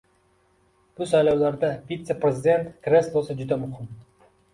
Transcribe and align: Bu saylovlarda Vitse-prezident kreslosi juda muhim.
Bu 0.99 1.05
saylovlarda 1.11 1.69
Vitse-prezident 1.91 2.65
kreslosi 2.87 3.37
juda 3.43 3.59
muhim. 3.67 3.93